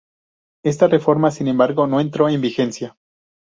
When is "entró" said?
2.01-2.27